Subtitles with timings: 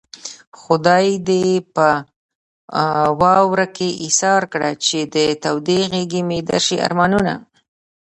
[0.61, 1.87] خدای دې په
[3.21, 7.33] واورو کې ايسار کړه چې د تودې غېږې مې درشي ارمانونه